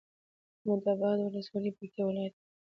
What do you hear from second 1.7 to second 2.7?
پکتيا ولايت کي ده